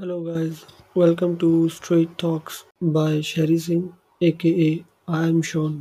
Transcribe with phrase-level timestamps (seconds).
[0.00, 0.64] Hello, guys.
[0.94, 4.68] Welcome to Straight Talks by Sherry Singh, aka
[5.08, 5.74] I am Sean.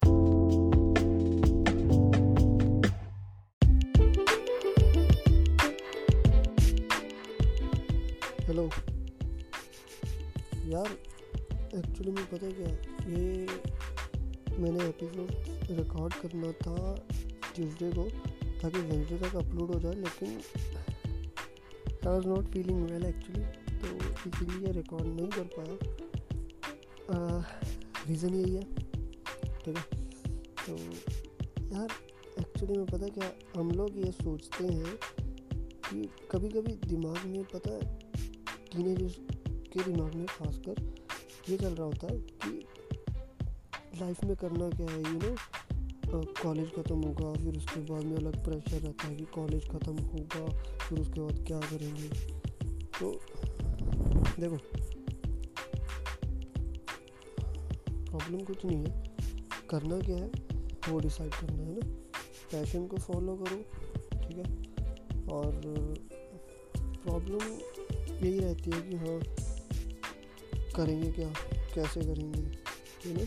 [8.47, 8.66] Hello
[10.66, 10.92] यार
[11.78, 12.74] actually में पता क्या
[13.14, 13.48] ये
[14.60, 15.32] मैंने एपिसोड
[15.80, 16.76] रिकॉर्ड करना था
[17.56, 18.10] ट्यूसडे को
[18.64, 20.38] ताकि वेंसडे तक अपलोड हो जाए लेकिन
[22.00, 23.88] I was not feeling well actually तो
[24.30, 25.75] इसीलिए रिकॉर्ड नहीं कर पाया।
[28.08, 28.63] रीज़न यही है,
[29.63, 29.84] ठीक है?
[30.59, 30.76] तो
[31.73, 31.90] यार
[32.40, 34.95] एक्चुअली में पता क्या, हम लोग ये सोचते हैं
[35.85, 37.98] कि कभी कभी दिमाग में, पता है
[38.71, 39.16] टीनेजर्स
[39.73, 40.82] के दिमाग में खासकर
[41.49, 42.66] ये चल रहा होता है कि
[44.02, 45.35] लाइफ में करना क्या है यू नो
[46.43, 50.46] कॉलेज ख़त्म होगा, फिर उसके बाद में अलग प्रेशर रहता है कि कॉलेज ख़त्म होगा,
[50.80, 52.09] फिर उसके बाद क्या करेंगे?
[52.99, 53.12] तो
[54.40, 54.58] देखो।
[58.06, 59.16] प्रॉब्लम कुछ नहीं है।
[59.70, 60.32] करना क्या है?
[60.90, 61.96] वो डिसाइड करना है ना।
[62.52, 63.58] पैशन को फॉलो करो,
[64.21, 64.44] ठीक है?
[65.27, 65.52] और
[66.83, 67.41] प्रॉब्लम
[68.25, 69.19] यही रहती है कि हाँ
[70.73, 71.33] करेंगे क्या?
[71.75, 72.41] कैसे करेंगे?
[73.09, 73.25] यू नो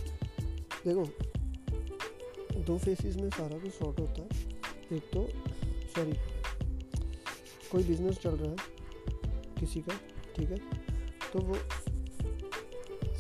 [0.86, 1.04] देखो,
[2.60, 4.28] दो फेसेस में सारा कुछ शॉर्ट होता है।
[4.92, 5.26] एक तो
[5.86, 6.12] सॉरी
[7.72, 8.56] कोई बिज़नेस चल रहा है
[9.60, 9.92] किसी का
[10.36, 10.56] ठीक है?
[11.32, 11.54] तो वो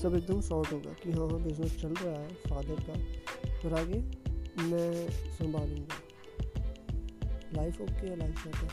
[0.02, 2.92] सब एकदम शॉर्ट होगा कि हाँ हाँ बिज़नेस चल रहा है फादर का।
[3.68, 3.98] और आगे
[4.62, 5.94] मैं संभालूँगा।
[7.54, 8.68] लाइफ ओके है लाइफ रहता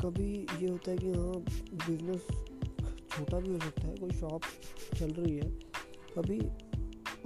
[0.00, 1.34] कभी ये होता है कि हाँ
[1.88, 2.26] बिज़नेस
[3.10, 4.42] छोटा भी हो सकता है, कोई शॉप
[4.98, 5.50] चल रही है।
[6.18, 6.40] अभी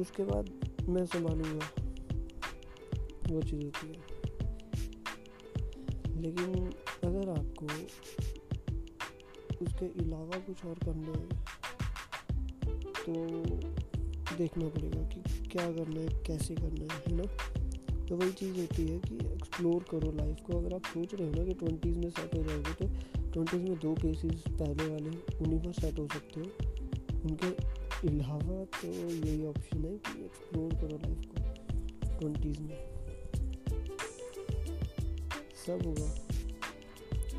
[0.01, 0.51] उसके बाद
[0.89, 1.71] मैं संभालूँगा।
[3.31, 4.19] वो चीज़ होती है।
[6.23, 6.73] लेकिन
[7.05, 7.67] अगर आपको
[9.63, 11.27] उसके अलावा कुछ और करना है
[12.99, 13.15] तो
[14.37, 17.25] देखना पड़ेगा कि क्या करना है, कैसे करना है है ना?
[18.07, 21.35] तो वही चीज़ होती है कि एक्सप्लोर करो लाइफ को। अगर आप सोच रहे हो
[21.35, 22.87] ना कि ट्वेंटीज़ में सेट हो जाओगे तो
[23.33, 26.47] ट्वेंटीज़ में दो केसेस पहले वाले उन्हीं पर सेट हो सकते हो।
[27.21, 27.51] उनके
[28.09, 32.77] अलावा तो यही ऑप्शन है कि एक्सप्लोर करो लाइफ को ट्वेंटीज़ में।
[35.67, 36.28] सब होगा।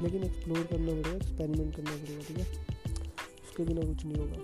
[0.01, 2.45] लेकिन एक्सप्लोर करना पड़ेगा एक्सपेरिमेंट करना पड़ेगा, ठीक है?
[3.43, 4.37] उसके बिना कुछ नहीं होगा।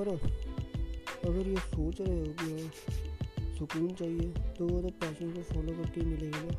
[0.00, 2.70] और अगर ये सोच रहे हो कि हाँ
[3.58, 6.52] सुकून चाहिए तो वो तो पैशन को फॉलो करके ही मिलेगा ना।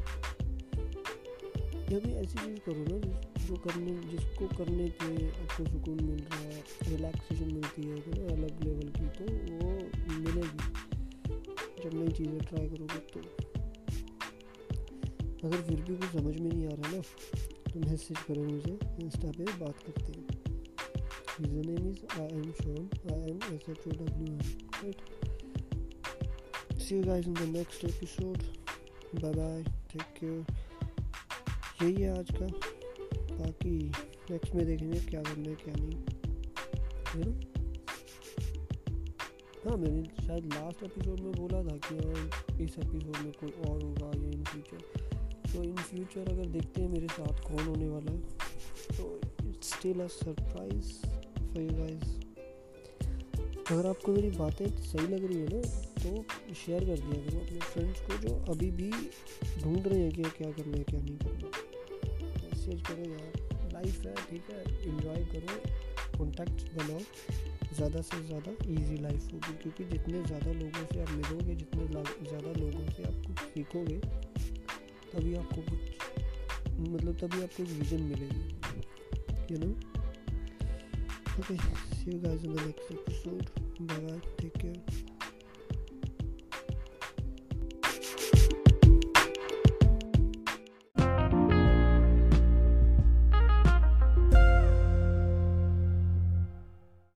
[1.91, 2.97] या भी ऐसी चीज़ करो ना
[3.45, 8.63] जो करने, जिसको करने पे आपको सुकून मिल रहा है रिलैक्सेशन मिलती है ना अलग
[8.63, 9.69] लेवल की तो वो
[10.19, 10.61] मिलेगी।
[11.83, 13.44] जब नई चीज़ें ट्राई करोगे तो।
[15.45, 17.01] अगर फिर भी कुछ समझ में नहीं आ रहा ना
[17.71, 18.73] तो मैसेज करो मुझे
[19.03, 20.25] इंस्टा पे बात करते हैं।
[21.41, 22.83] User name is I am Sean
[23.13, 24.39] I am S H O W M
[24.83, 24.99] right
[26.85, 28.43] see you guys in the next episode.
[29.21, 29.61] Bye bye
[29.91, 30.41] take care.
[31.81, 32.47] यही है आज का।
[33.37, 33.71] बाकी
[34.31, 35.97] नेक्स्ट में देखेंगे क्या करना है, क्या नहीं।
[37.15, 37.33] You know?
[39.63, 42.19] हाँ मैंने शायद लास्ट एपिसोड में बोला था कि हाँ
[42.65, 44.81] इस एपिसोड में कोई और होगा या इन फ्यूचर
[45.55, 48.19] तो इन फ्यूचर अगर देखते हैं मेरे साथ कौन होने वाला है
[48.97, 49.03] तो
[49.49, 52.13] it's still a surprise for you guys
[53.71, 55.61] अगर आपको मेरी बातें सही लग रही है ना
[56.01, 58.89] तो शेयर कर दिया करो अपने फ्रेंड्स को जो अभी भी
[59.61, 61.47] ढूंढ रहे हैं कि क्या करना है, क्या नहीं करना
[62.43, 66.99] मैसेज करो यार लाइफ है, ठीक है इन्जॉय करो कॉन्टैक्ट बनाओ।
[67.75, 72.51] ज़्यादा से ज़्यादा इजी लाइफ होगी, क्योंकि जितने ज़्यादा लोगों से आप मिलोगे, जितने ज़्यादा
[72.59, 73.97] लोगों से आप कुछ सीखोगे
[75.15, 75.83] तभी आपको कुछ
[76.79, 79.71] मतलब तभी आपको एक विजन मिलेगी you know
[81.39, 81.57] okay
[81.95, 83.49] see you guys in the next episode
[83.81, 85.14] bye bye take care